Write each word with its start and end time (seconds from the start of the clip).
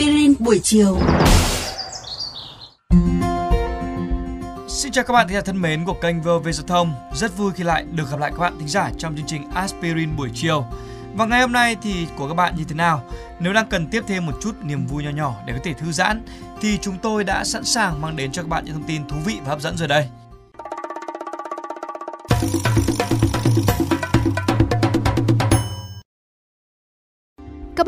Aspirin 0.00 0.34
buổi 0.38 0.60
chiều. 0.62 0.98
Xin 4.68 4.92
chào 4.92 5.04
các 5.04 5.12
bạn 5.12 5.28
thính 5.28 5.34
giả 5.34 5.40
thân 5.40 5.60
mến 5.62 5.84
của 5.84 5.92
kênh 5.92 6.22
VOV 6.22 6.48
Giao 6.52 6.66
thông. 6.66 6.94
Rất 7.14 7.36
vui 7.36 7.52
khi 7.52 7.64
lại 7.64 7.84
được 7.92 8.10
gặp 8.10 8.20
lại 8.20 8.30
các 8.30 8.38
bạn 8.38 8.58
thính 8.58 8.68
giả 8.68 8.90
trong 8.98 9.16
chương 9.16 9.26
trình 9.26 9.50
Aspirin 9.54 10.16
buổi 10.16 10.30
chiều. 10.34 10.64
Và 11.14 11.26
ngày 11.26 11.40
hôm 11.40 11.52
nay 11.52 11.76
thì 11.82 12.06
của 12.16 12.28
các 12.28 12.34
bạn 12.34 12.56
như 12.56 12.64
thế 12.64 12.74
nào? 12.74 13.02
Nếu 13.40 13.52
đang 13.52 13.68
cần 13.68 13.86
tiếp 13.86 14.04
thêm 14.06 14.26
một 14.26 14.32
chút 14.42 14.52
niềm 14.62 14.86
vui 14.86 15.04
nho 15.04 15.10
nhỏ 15.10 15.34
để 15.46 15.52
có 15.52 15.58
thể 15.62 15.72
thư 15.72 15.92
giãn, 15.92 16.22
thì 16.60 16.78
chúng 16.78 16.98
tôi 16.98 17.24
đã 17.24 17.44
sẵn 17.44 17.64
sàng 17.64 18.00
mang 18.00 18.16
đến 18.16 18.32
cho 18.32 18.42
các 18.42 18.48
bạn 18.48 18.64
những 18.64 18.74
thông 18.74 18.86
tin 18.86 19.08
thú 19.08 19.16
vị 19.24 19.38
và 19.44 19.48
hấp 19.48 19.60
dẫn 19.60 19.76
rồi 19.76 19.88
đây. 19.88 20.08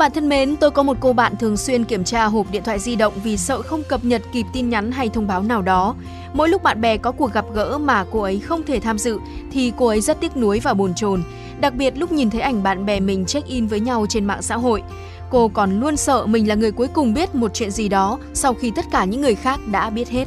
Bạn 0.03 0.11
thân 0.11 0.29
mến, 0.29 0.55
tôi 0.55 0.71
có 0.71 0.83
một 0.83 0.97
cô 0.99 1.13
bạn 1.13 1.35
thường 1.35 1.57
xuyên 1.57 1.83
kiểm 1.83 2.03
tra 2.03 2.25
hộp 2.25 2.51
điện 2.51 2.63
thoại 2.63 2.79
di 2.79 2.95
động 2.95 3.13
vì 3.23 3.37
sợ 3.37 3.61
không 3.61 3.83
cập 3.83 4.05
nhật 4.05 4.21
kịp 4.33 4.45
tin 4.53 4.69
nhắn 4.69 4.91
hay 4.91 5.09
thông 5.09 5.27
báo 5.27 5.43
nào 5.43 5.61
đó. 5.61 5.95
Mỗi 6.33 6.49
lúc 6.49 6.63
bạn 6.63 6.81
bè 6.81 6.97
có 6.97 7.11
cuộc 7.11 7.33
gặp 7.33 7.45
gỡ 7.53 7.77
mà 7.77 8.05
cô 8.11 8.21
ấy 8.21 8.39
không 8.39 8.63
thể 8.63 8.79
tham 8.79 8.97
dự 8.97 9.19
thì 9.51 9.73
cô 9.77 9.87
ấy 9.87 10.01
rất 10.01 10.19
tiếc 10.19 10.37
nuối 10.37 10.59
và 10.59 10.73
bồn 10.73 10.93
chồn, 10.93 11.23
đặc 11.59 11.73
biệt 11.73 11.97
lúc 11.97 12.11
nhìn 12.11 12.29
thấy 12.29 12.41
ảnh 12.41 12.63
bạn 12.63 12.85
bè 12.85 12.99
mình 12.99 13.25
check-in 13.25 13.67
với 13.67 13.79
nhau 13.79 14.05
trên 14.09 14.25
mạng 14.25 14.41
xã 14.41 14.55
hội. 14.55 14.83
Cô 15.29 15.47
còn 15.47 15.79
luôn 15.79 15.97
sợ 15.97 16.25
mình 16.25 16.47
là 16.47 16.55
người 16.55 16.71
cuối 16.71 16.87
cùng 16.87 17.13
biết 17.13 17.35
một 17.35 17.51
chuyện 17.53 17.71
gì 17.71 17.89
đó 17.89 18.19
sau 18.33 18.53
khi 18.53 18.71
tất 18.75 18.85
cả 18.91 19.05
những 19.05 19.21
người 19.21 19.35
khác 19.35 19.59
đã 19.71 19.89
biết 19.89 20.09
hết. 20.09 20.25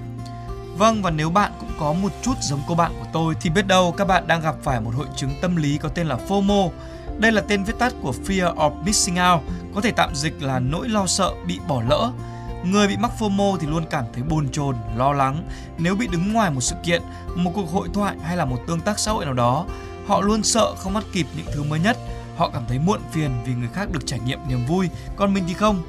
Vâng 0.78 1.02
và 1.02 1.10
nếu 1.10 1.30
bạn 1.30 1.52
cũng 1.60 1.70
có 1.78 1.92
một 1.92 2.12
chút 2.22 2.34
giống 2.40 2.60
cô 2.68 2.74
bạn 2.74 2.92
của 3.00 3.06
tôi 3.12 3.34
thì 3.40 3.50
biết 3.50 3.66
đâu 3.66 3.94
các 3.96 4.08
bạn 4.08 4.26
đang 4.26 4.42
gặp 4.42 4.54
phải 4.62 4.80
một 4.80 4.94
hội 4.94 5.06
chứng 5.16 5.30
tâm 5.40 5.56
lý 5.56 5.78
có 5.78 5.88
tên 5.88 6.06
là 6.06 6.18
FOMO 6.28 6.70
đây 7.18 7.32
là 7.32 7.40
tên 7.40 7.64
viết 7.64 7.78
tắt 7.78 7.94
của 8.02 8.12
Fear 8.26 8.54
of 8.54 8.84
Missing 8.84 9.16
Out, 9.32 9.40
có 9.74 9.80
thể 9.80 9.90
tạm 9.90 10.14
dịch 10.14 10.42
là 10.42 10.58
nỗi 10.58 10.88
lo 10.88 11.06
sợ 11.06 11.32
bị 11.46 11.58
bỏ 11.68 11.82
lỡ. 11.88 12.10
Người 12.64 12.88
bị 12.88 12.96
mắc 12.96 13.10
FOMO 13.18 13.56
thì 13.56 13.66
luôn 13.66 13.84
cảm 13.90 14.04
thấy 14.12 14.22
bồn 14.22 14.48
chồn, 14.48 14.76
lo 14.96 15.12
lắng 15.12 15.48
nếu 15.78 15.94
bị 15.94 16.06
đứng 16.06 16.32
ngoài 16.32 16.50
một 16.50 16.60
sự 16.60 16.76
kiện, 16.84 17.02
một 17.34 17.50
cuộc 17.54 17.70
hội 17.72 17.88
thoại 17.94 18.16
hay 18.22 18.36
là 18.36 18.44
một 18.44 18.56
tương 18.66 18.80
tác 18.80 18.98
xã 18.98 19.12
hội 19.12 19.24
nào 19.24 19.34
đó. 19.34 19.66
Họ 20.06 20.20
luôn 20.20 20.42
sợ 20.42 20.74
không 20.74 20.94
bắt 20.94 21.04
kịp 21.12 21.26
những 21.36 21.46
thứ 21.54 21.62
mới 21.62 21.80
nhất. 21.80 21.96
Họ 22.36 22.50
cảm 22.52 22.62
thấy 22.68 22.78
muộn 22.78 23.00
phiền 23.12 23.30
vì 23.46 23.54
người 23.54 23.68
khác 23.72 23.88
được 23.92 24.06
trải 24.06 24.18
nghiệm 24.18 24.38
niềm 24.48 24.66
vui, 24.66 24.88
còn 25.16 25.34
mình 25.34 25.44
thì 25.48 25.54
không. 25.54 25.82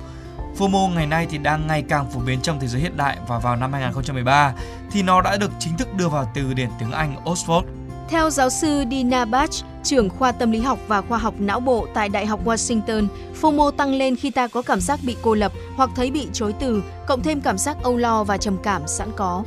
FOMO 0.57 0.93
ngày 0.93 1.07
nay 1.07 1.27
thì 1.29 1.37
đang 1.37 1.67
ngày 1.67 1.83
càng 1.89 2.11
phổ 2.11 2.19
biến 2.19 2.41
trong 2.41 2.59
thế 2.59 2.67
giới 2.67 2.81
hiện 2.81 2.97
đại 2.97 3.17
và 3.27 3.39
vào 3.39 3.55
năm 3.55 3.73
2013 3.73 4.53
thì 4.91 5.01
nó 5.01 5.21
đã 5.21 5.37
được 5.37 5.51
chính 5.59 5.77
thức 5.77 5.93
đưa 5.93 6.07
vào 6.07 6.31
từ 6.33 6.53
điển 6.53 6.69
tiếng 6.79 6.91
Anh 6.91 7.15
Oxford. 7.25 7.63
Theo 8.09 8.29
giáo 8.29 8.49
sư 8.49 8.83
Dina 8.91 9.25
Bach, 9.25 9.49
trưởng 9.83 10.09
khoa 10.09 10.31
tâm 10.31 10.51
lý 10.51 10.59
học 10.59 10.79
và 10.87 11.01
khoa 11.01 11.17
học 11.17 11.33
não 11.39 11.59
bộ 11.59 11.87
tại 11.93 12.09
Đại 12.09 12.25
học 12.25 12.45
Washington, 12.45 13.07
FOMO 13.41 13.71
tăng 13.71 13.93
lên 13.93 14.15
khi 14.15 14.31
ta 14.31 14.47
có 14.47 14.61
cảm 14.61 14.81
giác 14.81 14.99
bị 15.03 15.17
cô 15.21 15.33
lập 15.33 15.51
hoặc 15.75 15.89
thấy 15.95 16.11
bị 16.11 16.27
chối 16.33 16.53
từ, 16.59 16.83
cộng 17.07 17.23
thêm 17.23 17.41
cảm 17.41 17.57
giác 17.57 17.77
âu 17.83 17.97
lo 17.97 18.23
và 18.23 18.37
trầm 18.37 18.57
cảm 18.63 18.81
sẵn 18.87 19.11
có. 19.15 19.43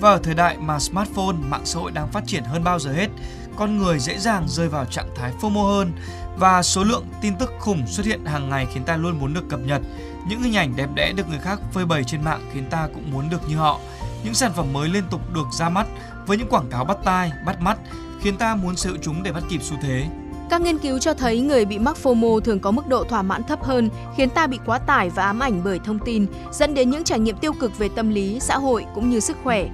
Và 0.00 0.10
ở 0.10 0.20
thời 0.22 0.34
đại 0.34 0.56
mà 0.60 0.78
smartphone, 0.78 1.36
mạng 1.48 1.60
xã 1.64 1.80
hội 1.80 1.90
đang 1.90 2.08
phát 2.08 2.26
triển 2.26 2.44
hơn 2.44 2.64
bao 2.64 2.78
giờ 2.78 2.92
hết, 2.92 3.08
con 3.56 3.78
người 3.78 3.98
dễ 3.98 4.18
dàng 4.18 4.44
rơi 4.48 4.68
vào 4.68 4.84
trạng 4.84 5.08
thái 5.16 5.32
FOMO 5.40 5.66
hơn 5.66 5.92
và 6.36 6.62
số 6.62 6.84
lượng 6.84 7.04
tin 7.20 7.36
tức 7.36 7.52
khủng 7.58 7.86
xuất 7.86 8.06
hiện 8.06 8.24
hàng 8.24 8.50
ngày 8.50 8.66
khiến 8.74 8.84
ta 8.84 8.96
luôn 8.96 9.18
muốn 9.18 9.34
được 9.34 9.48
cập 9.48 9.60
nhật. 9.60 9.82
Những 10.28 10.42
hình 10.42 10.56
ảnh 10.56 10.76
đẹp 10.76 10.88
đẽ 10.94 11.12
được 11.12 11.28
người 11.28 11.38
khác 11.38 11.60
phơi 11.72 11.86
bày 11.86 12.04
trên 12.04 12.24
mạng 12.24 12.50
khiến 12.52 12.64
ta 12.70 12.88
cũng 12.94 13.10
muốn 13.12 13.30
được 13.30 13.48
như 13.48 13.56
họ. 13.56 13.80
Những 14.24 14.34
sản 14.34 14.52
phẩm 14.52 14.72
mới 14.72 14.88
liên 14.88 15.04
tục 15.10 15.20
được 15.34 15.46
ra 15.58 15.68
mắt 15.68 15.86
với 16.26 16.36
những 16.36 16.48
quảng 16.48 16.70
cáo 16.70 16.84
bắt 16.84 16.98
tai, 17.04 17.32
bắt 17.46 17.60
mắt 17.60 17.78
khiến 18.20 18.36
ta 18.36 18.54
muốn 18.54 18.76
sở 18.76 18.90
hữu 18.90 18.98
chúng 19.02 19.22
để 19.22 19.32
bắt 19.32 19.42
kịp 19.50 19.62
xu 19.62 19.76
thế. 19.82 20.06
Các 20.50 20.60
nghiên 20.60 20.78
cứu 20.78 20.98
cho 20.98 21.14
thấy 21.14 21.40
người 21.40 21.64
bị 21.64 21.78
mắc 21.78 21.96
FOMO 22.02 22.40
thường 22.40 22.60
có 22.60 22.70
mức 22.70 22.86
độ 22.86 23.04
thỏa 23.04 23.22
mãn 23.22 23.42
thấp 23.42 23.62
hơn, 23.62 23.90
khiến 24.16 24.30
ta 24.30 24.46
bị 24.46 24.58
quá 24.66 24.78
tải 24.78 25.10
và 25.10 25.24
ám 25.24 25.40
ảnh 25.40 25.60
bởi 25.64 25.78
thông 25.84 25.98
tin, 25.98 26.26
dẫn 26.52 26.74
đến 26.74 26.90
những 26.90 27.04
trải 27.04 27.18
nghiệm 27.18 27.36
tiêu 27.36 27.52
cực 27.52 27.78
về 27.78 27.88
tâm 27.96 28.10
lý, 28.10 28.40
xã 28.40 28.58
hội 28.58 28.86
cũng 28.94 29.10
như 29.10 29.20
sức 29.20 29.36
khỏe. 29.44 29.68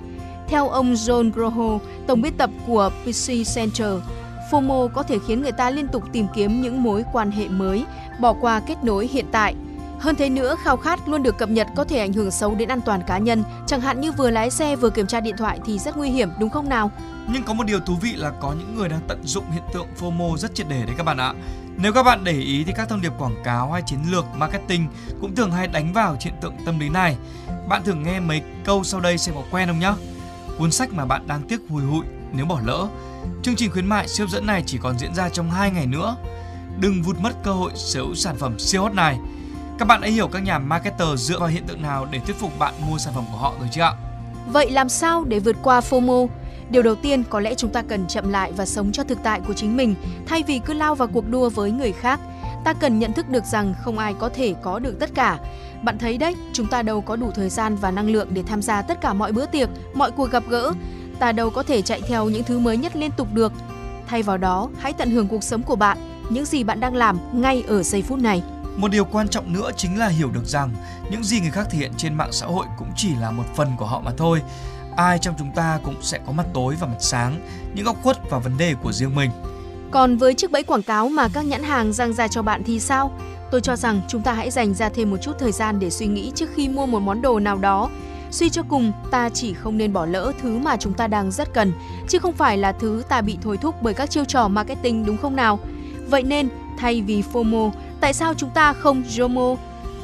Theo 0.49 0.69
ông 0.69 0.94
John 0.94 1.32
Groho, 1.32 1.78
tổng 2.06 2.22
biên 2.22 2.37
tập 2.37 2.50
của 2.66 2.91
PC 3.03 3.32
Center, 3.54 3.93
FOMO 4.50 4.88
có 4.88 5.03
thể 5.03 5.19
khiến 5.26 5.43
người 5.43 5.53
ta 5.53 5.70
liên 5.70 5.88
tục 5.88 6.03
tìm 6.12 6.26
kiếm 6.34 6.62
những 6.62 6.82
mối 6.82 7.04
quan 7.12 7.31
hệ 7.31 7.49
mới, 7.49 7.84
bỏ 8.20 8.32
qua 8.41 8.60
kết 8.60 8.84
nối 8.84 9.09
hiện 9.12 9.26
tại– 9.32 9.54
hơn 10.00 10.16
thế 10.16 10.28
nữa, 10.28 10.56
khao 10.62 10.76
khát 10.76 11.08
luôn 11.08 11.22
được 11.22 11.38
cập 11.38 11.50
nhật 11.50 11.66
có 11.76 11.84
thể 11.84 11.98
ảnh 11.98 12.12
hưởng 12.12 12.30
xấu 12.30 12.54
đến 12.54 12.68
an 12.68 12.80
toàn 12.80 13.02
cá 13.06 13.18
nhân, 13.18 13.44
chẳng 13.66 13.80
hạn 13.80 14.00
như 14.00 14.12
vừa 14.12 14.30
lái 14.30 14.50
xe 14.50 14.76
vừa 14.76 14.90
kiểm 14.90 15.06
tra 15.06 15.20
điện 15.20 15.36
thoại 15.38 15.58
thì 15.64 15.78
rất 15.78 15.96
nguy 15.96 16.10
hiểm 16.10 16.30
đúng 16.40 16.50
không 16.50 16.68
nào? 16.68 16.90
Nhưng 17.28 17.42
có 17.42 17.54
một 17.54 17.64
điều 17.66 17.80
thú 17.80 17.94
vị 18.00 18.12
là 18.16 18.30
có 18.40 18.52
những 18.52 18.76
người 18.76 18.88
đang 18.88 19.00
tận 19.08 19.20
dụng 19.24 19.44
hiện 19.50 19.62
tượng 19.74 19.86
FOMO 20.00 20.36
rất 20.36 20.54
triệt 20.54 20.66
để 20.68 20.82
đấy 20.86 20.94
các 20.98 21.02
bạn 21.02 21.16
ạ. 21.16 21.34
Nếu 21.76 21.92
các 21.92 22.02
bạn 22.02 22.24
để 22.24 22.32
ý 22.32 22.64
thì 22.64 22.72
các 22.76 22.88
thông 22.88 23.00
điệp 23.00 23.12
quảng 23.18 23.36
cáo 23.44 23.72
hay 23.72 23.82
chiến 23.86 23.98
lược 24.10 24.24
marketing 24.36 24.88
cũng 25.20 25.34
thường 25.34 25.50
hay 25.50 25.66
đánh 25.66 25.92
vào 25.92 26.16
hiện 26.20 26.34
tượng 26.40 26.54
tâm 26.66 26.78
lý 26.78 26.88
này. 26.88 27.16
Bạn 27.68 27.82
thường 27.84 28.02
nghe 28.02 28.20
mấy 28.20 28.42
câu 28.64 28.84
sau 28.84 29.00
đây 29.00 29.18
sẽ 29.18 29.32
có 29.34 29.42
quen 29.50 29.68
không 29.68 29.78
nhá. 29.78 29.94
Cuốn 30.58 30.70
sách 30.70 30.92
mà 30.92 31.04
bạn 31.04 31.26
đang 31.26 31.42
tiếc 31.42 31.60
hùi 31.68 31.82
hụi 31.82 32.04
nếu 32.32 32.46
bỏ 32.46 32.60
lỡ. 32.64 32.88
Chương 33.42 33.56
trình 33.56 33.70
khuyến 33.70 33.86
mại 33.86 34.08
siêu 34.08 34.26
dẫn 34.28 34.46
này 34.46 34.62
chỉ 34.66 34.78
còn 34.82 34.98
diễn 34.98 35.14
ra 35.14 35.28
trong 35.28 35.50
2 35.50 35.70
ngày 35.70 35.86
nữa. 35.86 36.16
Đừng 36.80 37.02
vụt 37.02 37.18
mất 37.20 37.32
cơ 37.44 37.52
hội 37.52 37.72
sở 37.74 38.00
hữu 38.00 38.14
sản 38.14 38.36
phẩm 38.36 38.58
siêu 38.58 38.82
hot 38.82 38.94
này 38.94 39.18
các 39.78 39.84
bạn 39.84 40.00
đã 40.00 40.09
hiểu 40.09 40.28
các 40.28 40.42
nhà 40.42 40.59
marketer 40.59 41.09
dựa 41.16 41.38
vào 41.38 41.48
hiện 41.48 41.66
tượng 41.66 41.82
nào 41.82 42.06
để 42.10 42.19
thuyết 42.19 42.37
phục 42.37 42.59
bạn 42.59 42.75
mua 42.91 42.98
sản 42.98 43.14
phẩm 43.14 43.25
của 43.32 43.38
họ 43.38 43.53
rồi 43.59 43.69
chưa 43.72 43.82
ạ? 43.82 43.92
Vậy 44.47 44.70
làm 44.70 44.88
sao 44.88 45.25
để 45.25 45.38
vượt 45.38 45.56
qua 45.62 45.81
FOMO? 45.81 46.28
Điều 46.70 46.82
đầu 46.82 46.94
tiên 46.94 47.25
có 47.31 47.41
lẽ 47.41 47.54
chúng 47.54 47.70
ta 47.70 47.82
cần 47.82 48.06
chậm 48.06 48.32
lại 48.32 48.53
và 48.56 48.66
sống 48.66 48.92
cho 48.92 49.04
thực 49.04 49.19
tại 49.22 49.41
của 49.47 49.54
chính 49.54 49.76
mình 49.76 49.94
thay 50.26 50.42
vì 50.47 50.59
cứ 50.59 50.72
lao 50.72 50.94
vào 50.94 51.09
cuộc 51.09 51.31
đua 51.31 51.48
với 51.48 51.70
người 51.70 51.92
khác. 51.92 52.20
Ta 52.64 52.72
cần 52.72 52.98
nhận 52.98 53.12
thức 53.12 53.28
được 53.28 53.44
rằng 53.44 53.75
không 53.82 53.98
ai 53.98 54.14
có 54.19 54.28
thể 54.28 54.54
có 54.62 54.78
được 54.78 55.00
tất 55.00 55.10
cả. 55.14 55.38
Bạn 55.82 55.98
thấy 55.98 56.19
đấy, 56.19 56.34
chúng 56.53 56.66
ta 56.66 56.82
đâu 56.82 57.00
có 57.00 57.16
đủ 57.16 57.31
thời 57.34 57.48
gian 57.48 57.76
và 57.76 57.91
năng 57.91 58.10
lượng 58.10 58.28
để 58.31 58.43
tham 58.47 58.62
gia 58.62 58.82
tất 58.82 59.00
cả 59.00 59.12
mọi 59.12 59.32
bữa 59.32 59.47
tiệc, 59.47 59.69
mọi 59.94 60.10
cuộc 60.10 60.31
gặp 60.31 60.43
gỡ. 60.48 60.72
Ta 61.19 61.32
đâu 61.32 61.50
có 61.50 61.62
thể 61.62 61.82
chạy 61.82 62.00
theo 62.08 62.28
những 62.28 62.44
thứ 62.44 62.58
mới 62.58 62.76
nhất 62.76 62.97
liên 62.97 63.10
tục 63.16 63.28
được. 63.34 63.53
Thay 64.06 64.22
vào 64.22 64.38
đó, 64.38 64.69
hãy 64.78 64.93
tận 64.93 65.10
hưởng 65.10 65.28
cuộc 65.28 65.44
sống 65.44 65.62
của 65.62 65.76
bạn, 65.76 65.98
những 66.31 66.44
gì 66.44 66.64
bạn 66.64 66.81
đang 66.81 66.94
làm 66.94 67.19
ngay 67.32 67.64
ở 67.69 67.82
giây 67.82 68.03
phút 68.03 68.19
này. 68.19 68.43
Một 68.76 68.88
điều 68.91 69.04
quan 69.04 69.28
trọng 69.28 69.53
nữa 69.53 69.70
chính 69.76 69.98
là 69.98 70.09
hiểu 70.09 70.31
được 70.31 70.44
rằng 70.44 70.70
những 71.10 71.25
gì 71.25 71.41
người 71.41 71.50
khác 71.50 71.66
thể 71.70 71.78
hiện 71.78 71.92
trên 71.97 72.14
mạng 72.14 72.32
xã 72.32 72.47
hội 72.47 72.66
cũng 72.78 72.88
chỉ 72.97 73.14
là 73.20 73.31
một 73.31 73.44
phần 73.54 73.72
của 73.76 73.87
họ 73.87 74.00
mà 74.00 74.10
thôi. 74.16 74.42
Ai 74.97 75.19
trong 75.19 75.34
chúng 75.38 75.50
ta 75.54 75.78
cũng 75.84 76.03
sẽ 76.03 76.19
có 76.26 76.32
mặt 76.32 76.47
tối 76.54 76.76
và 76.81 76.87
mặt 76.87 76.97
sáng, 77.00 77.41
những 77.75 77.84
góc 77.84 77.97
khuất 78.03 78.31
và 78.31 78.38
vấn 78.38 78.59
đề 78.59 78.75
của 78.82 78.92
riêng 78.92 79.14
mình. 79.14 79.31
Còn 79.91 80.16
với 80.16 80.34
chiếc 80.34 80.50
bẫy 80.50 80.62
quảng 80.62 80.82
cáo 80.82 81.09
mà 81.09 81.28
các 81.28 81.44
nhãn 81.44 81.62
hàng 81.62 81.92
giăng 81.92 82.12
ra 82.12 82.28
cho 82.28 82.42
bạn 82.42 82.62
thì 82.66 82.81
sao? 82.81 83.12
Tôi 83.50 83.60
cho 83.60 83.76
rằng 83.76 84.00
chúng 84.09 84.22
ta 84.22 84.32
hãy 84.32 84.50
dành 84.50 84.75
ra 84.75 84.88
thêm 84.88 85.10
một 85.10 85.16
chút 85.22 85.32
thời 85.38 85.53
gian 85.53 85.78
để 85.78 85.91
suy 85.91 86.06
nghĩ 86.06 86.32
trước 86.34 86.50
khi 86.54 86.69
mua 86.69 86.87
một 86.87 87.00
món 87.00 87.22
đồ 87.22 87.41
nào 87.41 87.58
đó. 87.58 87.91
Suy 88.31 88.50
cho 88.50 88.62
cùng, 88.69 88.93
ta 89.10 89.28
chỉ 89.28 89.54
không 89.54 89.78
nên 89.78 89.93
bỏ 89.93 90.06
lỡ 90.06 90.32
thứ 90.43 90.58
mà 90.58 90.76
chúng 90.76 90.94
ta 90.94 91.06
đang 91.06 91.31
rất 91.31 91.54
cần, 91.54 91.72
chứ 92.08 92.19
không 92.19 92.32
phải 92.32 92.58
là 92.58 92.72
thứ 92.72 93.03
ta 93.08 93.20
bị 93.20 93.38
thôi 93.43 93.58
thúc 93.60 93.75
bởi 93.82 93.94
các 93.94 94.10
chiêu 94.10 94.25
trò 94.25 94.48
marketing 94.48 95.06
đúng 95.06 95.16
không 95.16 95.37
nào? 95.37 95.58
Vậy 96.08 96.22
nên, 96.22 96.48
thay 96.78 97.03
vì 97.03 97.22
FOMO, 97.32 97.70
tại 98.00 98.12
sao 98.12 98.34
chúng 98.34 98.50
ta 98.50 98.72
không 98.72 99.02
JOMO, 99.02 99.56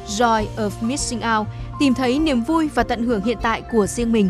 Joy 0.07 0.47
of 0.57 0.71
Missing 0.81 1.21
Out, 1.39 1.47
tìm 1.79 1.95
thấy 1.95 2.19
niềm 2.19 2.43
vui 2.43 2.69
và 2.75 2.83
tận 2.83 3.07
hưởng 3.07 3.25
hiện 3.25 3.39
tại 3.43 3.63
của 3.73 3.87
riêng 3.87 4.13
mình. 4.13 4.29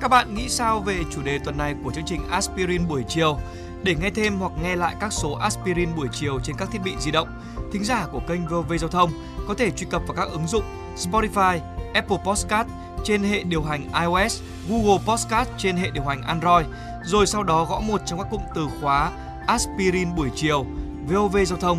Các 0.00 0.08
bạn 0.08 0.34
nghĩ 0.34 0.48
sao 0.48 0.80
về 0.80 0.98
chủ 1.10 1.22
đề 1.22 1.38
tuần 1.38 1.58
này 1.58 1.74
của 1.84 1.92
chương 1.92 2.04
trình 2.06 2.20
Aspirin 2.30 2.88
buổi 2.88 3.04
chiều? 3.08 3.38
Để 3.82 3.94
nghe 4.00 4.10
thêm 4.10 4.36
hoặc 4.38 4.52
nghe 4.62 4.76
lại 4.76 4.94
các 5.00 5.12
số 5.12 5.32
Aspirin 5.32 5.88
buổi 5.96 6.08
chiều 6.12 6.40
trên 6.40 6.56
các 6.56 6.68
thiết 6.72 6.78
bị 6.84 6.92
di 7.00 7.10
động, 7.10 7.28
thính 7.72 7.84
giả 7.84 8.06
của 8.12 8.20
kênh 8.28 8.46
VOV 8.46 8.72
Giao 8.80 8.90
thông 8.90 9.10
có 9.48 9.54
thể 9.54 9.70
truy 9.70 9.86
cập 9.90 10.02
vào 10.06 10.16
các 10.16 10.28
ứng 10.32 10.46
dụng 10.46 10.64
Spotify, 10.96 11.58
Apple 11.94 12.18
Podcast 12.24 12.68
trên 13.04 13.22
hệ 13.22 13.42
điều 13.42 13.62
hành 13.62 13.84
iOS, 14.00 14.40
Google 14.68 14.98
Podcast 15.06 15.48
trên 15.58 15.76
hệ 15.76 15.90
điều 15.90 16.04
hành 16.04 16.22
Android, 16.22 16.66
rồi 17.04 17.26
sau 17.26 17.42
đó 17.42 17.64
gõ 17.64 17.80
một 17.80 18.00
trong 18.06 18.18
các 18.18 18.28
cụm 18.30 18.40
từ 18.54 18.66
khóa 18.80 19.10
Aspirin 19.46 20.16
buổi 20.16 20.28
chiều, 20.34 20.66
VOV 21.08 21.36
Giao 21.46 21.58
thông 21.58 21.78